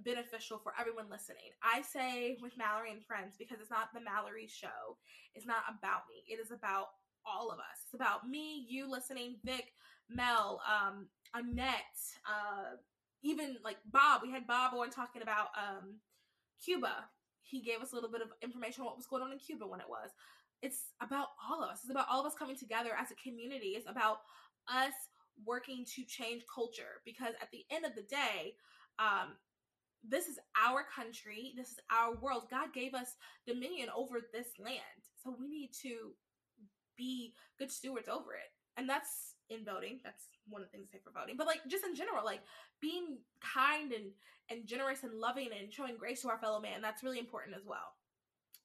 [0.05, 1.55] beneficial for everyone listening.
[1.63, 4.97] I say with Mallory and friends because it's not the Mallory show.
[5.35, 6.25] It's not about me.
[6.29, 6.89] It is about
[7.27, 7.83] all of us.
[7.85, 9.73] It's about me, you listening, Vic,
[10.09, 12.77] Mel, um, Annette, uh,
[13.23, 14.23] even like Bob.
[14.23, 15.97] We had Bob on talking about um,
[16.65, 17.09] Cuba.
[17.43, 19.67] He gave us a little bit of information on what was going on in Cuba
[19.67, 20.11] when it was
[20.63, 21.81] it's about all of us.
[21.83, 23.75] It's about all of us coming together as a community.
[23.77, 24.21] It's about
[24.69, 24.95] us
[25.45, 28.57] working to change culture because at the end of the day,
[28.99, 29.37] um,
[30.09, 31.53] this is our country.
[31.57, 32.45] This is our world.
[32.51, 33.17] God gave us
[33.47, 34.81] dominion over this land.
[35.23, 36.13] So we need to
[36.97, 38.53] be good stewards over it.
[38.77, 40.01] And that's in voting.
[40.05, 41.37] That's one of the things to say for voting.
[41.37, 42.41] But like just in general, like
[42.81, 44.11] being kind and
[44.49, 47.65] and generous and loving and showing grace to our fellow man, that's really important as
[47.67, 47.97] well.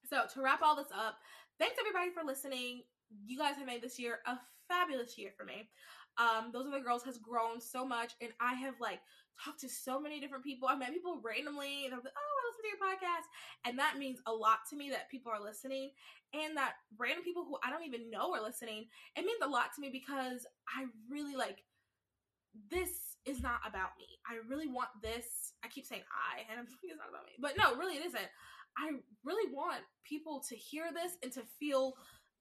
[0.09, 1.15] So to wrap all this up,
[1.61, 2.81] thanks everybody for listening.
[3.23, 4.33] You guys have made this year a
[4.67, 5.69] fabulous year for me.
[6.17, 8.97] Um, Those Other Girls has grown so much, and I have like
[9.37, 10.67] talked to so many different people.
[10.67, 13.27] I've met people randomly, and I'm like, oh, I listen to your podcast,
[13.69, 15.91] and that means a lot to me that people are listening,
[16.33, 18.87] and that random people who I don't even know are listening.
[19.15, 21.61] It means a lot to me because I really like
[22.71, 24.17] this is not about me.
[24.25, 25.53] I really want this.
[25.63, 28.05] I keep saying I, and I'm like, it's not about me, but no, really, it
[28.07, 28.29] isn't.
[28.77, 28.91] I
[29.23, 31.93] really want people to hear this and to feel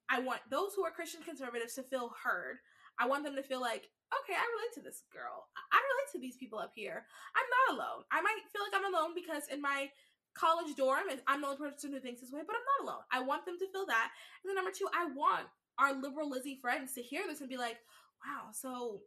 [0.09, 2.59] I want those who are Christian conservatives to feel heard.
[2.99, 5.47] I want them to feel like, okay, I relate to this girl.
[5.73, 7.07] I relate to these people up here.
[7.37, 8.05] I'm not alone.
[8.11, 9.89] I might feel like I'm alone because in my
[10.35, 13.05] college dorm, I'm the only person who thinks this way, but I'm not alone.
[13.11, 14.11] I want them to feel that.
[14.43, 15.47] And then number two, I want
[15.79, 17.79] our liberal Lizzie friends to hear this and be like,
[18.25, 19.01] wow, so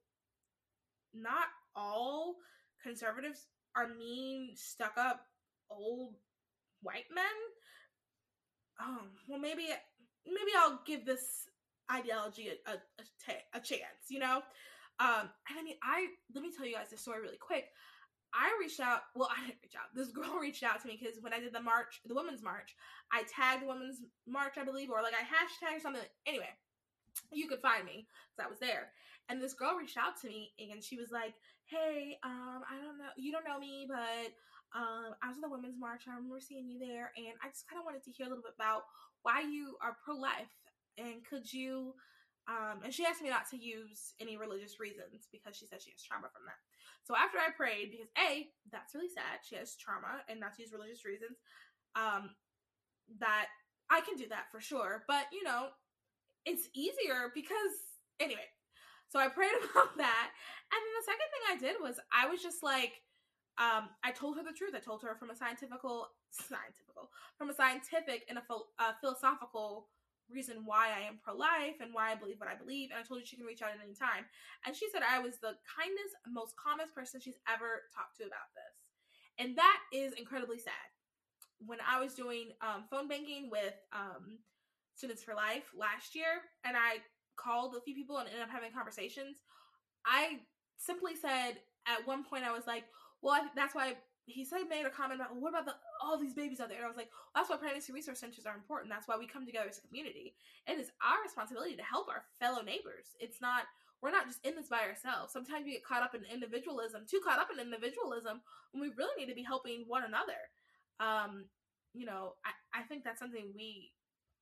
[1.14, 2.36] not all
[2.82, 5.26] conservatives are mean, stuck up,
[5.70, 6.16] old
[6.84, 7.26] white men.
[8.82, 9.68] Um, well, maybe
[10.26, 11.48] maybe I'll give this
[11.92, 14.42] ideology a, a, a, t- a chance, you know?
[15.00, 17.66] Um, and I mean, I let me tell you guys this story really quick.
[18.34, 19.02] I reached out.
[19.16, 19.94] Well, I didn't reach out.
[19.96, 22.76] This girl reached out to me because when I did the march, the women's march,
[23.12, 26.02] I tagged women's march, I believe, or like I hashtag something.
[26.26, 26.50] Anyway,
[27.32, 28.92] you could find me because I was there.
[29.30, 31.34] And this girl reached out to me and she was like,
[31.66, 34.34] "Hey, um, I don't know, you don't know me, but
[34.74, 36.10] um, I was at the Women's March.
[36.10, 38.44] I remember seeing you there, and I just kind of wanted to hear a little
[38.44, 38.90] bit about
[39.22, 40.50] why you are pro life.
[40.98, 41.94] And could you,
[42.50, 45.94] um, and she asked me not to use any religious reasons because she said she
[45.94, 46.58] has trauma from that.
[47.06, 50.62] So after I prayed, because A, that's really sad, she has trauma and not to
[50.66, 51.38] use religious reasons,
[51.94, 52.34] um,
[53.20, 53.54] that
[53.92, 55.06] I can do that for sure.
[55.08, 55.70] But, you know,
[56.46, 58.50] it's easier because, anyway,
[59.10, 60.28] so I prayed about that.
[60.74, 63.03] And then the second thing I did was I was just like,
[63.58, 64.74] um, I told her the truth.
[64.76, 69.90] I told her from a scientifical, scientifical, from a scientific and a uh, philosophical
[70.32, 72.90] reason why I am pro life and why I believe what I believe.
[72.90, 74.26] And I told her she can reach out at any time.
[74.66, 78.50] And she said I was the kindest, most calmest person she's ever talked to about
[78.58, 78.78] this.
[79.38, 80.90] And that is incredibly sad.
[81.62, 84.42] When I was doing um, phone banking with um,
[84.96, 87.06] Students for Life last year, and I
[87.38, 89.38] called a few people and ended up having conversations,
[90.06, 90.42] I
[90.78, 92.84] simply said at one point, I was like,
[93.24, 93.96] well, that's why
[94.26, 96.78] he said made a comment about well, what about the all these babies out there?
[96.78, 98.92] And i was like well, that's why pregnancy resource centers are important.
[98.92, 100.36] That's why we come together as a community.
[100.68, 103.16] It is our responsibility to help our fellow neighbors.
[103.20, 103.64] It's not
[104.02, 105.32] we're not just in this by ourselves.
[105.32, 108.40] Sometimes we get caught up in individualism too caught up in individualism
[108.72, 110.40] when we really need to be helping one another.
[111.00, 111.48] Um
[111.94, 113.92] you know i, I think that's something we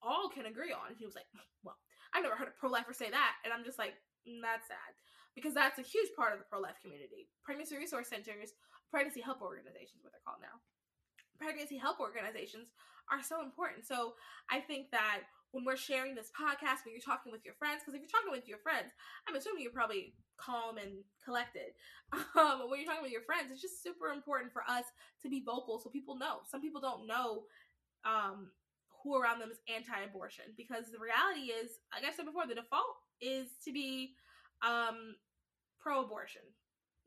[0.02, 0.94] all can agree on.
[0.98, 1.30] He was like
[1.66, 1.78] well
[2.14, 3.34] i never heard a pro-lifer say that.
[3.46, 3.98] And i'm just like
[4.30, 4.94] mm, that's sad.
[5.34, 7.32] Because that's a huge part of the pro-life community.
[7.48, 8.52] Pregnancy resource centers
[8.92, 10.60] pregnancy help organizations, what they're called now.
[11.40, 12.70] Pregnancy help organizations
[13.10, 13.88] are so important.
[13.88, 14.14] So
[14.52, 17.96] I think that when we're sharing this podcast, when you're talking with your friends, because
[17.96, 18.92] if you're talking with your friends,
[19.28, 21.74] I'm assuming you're probably calm and collected.
[22.36, 24.84] Um, when you're talking with your friends, it's just super important for us
[25.24, 26.44] to be vocal so people know.
[26.44, 27.44] Some people don't know
[28.04, 28.52] um,
[29.02, 33.00] who around them is anti-abortion because the reality is, like I said before, the default
[33.22, 34.16] is to be
[34.62, 35.16] um,
[35.80, 36.42] pro-abortion.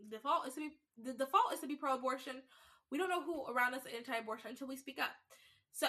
[0.01, 0.73] The default is to be
[1.03, 2.43] the default is to be pro-abortion.
[2.91, 5.11] We don't know who around us is anti-abortion until we speak up.
[5.73, 5.89] So,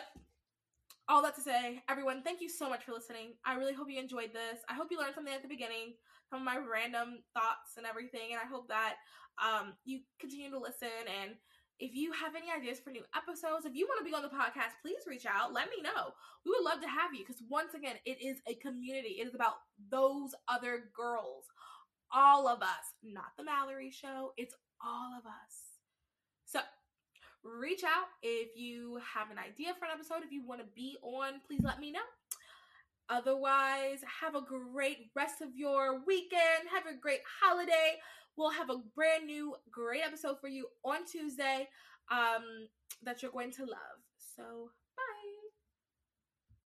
[1.07, 3.33] all that to say, everyone, thank you so much for listening.
[3.45, 4.59] I really hope you enjoyed this.
[4.69, 5.93] I hope you learned something at the beginning,
[6.29, 8.95] some of my random thoughts and everything, and I hope that
[9.37, 11.05] um, you continue to listen.
[11.05, 11.37] And
[11.77, 14.33] if you have any ideas for new episodes, if you want to be on the
[14.33, 15.53] podcast, please reach out.
[15.53, 16.15] Let me know.
[16.45, 19.21] We would love to have you because once again, it is a community.
[19.21, 21.45] It is about those other girls
[22.13, 24.33] all of us, not the Mallory show.
[24.37, 25.81] It's all of us.
[26.45, 26.59] So
[27.43, 30.23] reach out if you have an idea for an episode.
[30.23, 31.99] If you want to be on, please let me know.
[33.09, 36.69] Otherwise, have a great rest of your weekend.
[36.73, 37.97] Have a great holiday.
[38.35, 41.69] We'll have a brand new great episode for you on Tuesday
[42.11, 42.67] um,
[43.03, 44.01] that you're going to love.
[44.17, 44.71] So,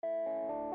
[0.04, 0.75] bye.